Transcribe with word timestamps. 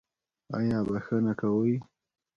ایا 0.57 0.79
بخښنه 0.87 1.33
کوئ؟ 1.39 1.73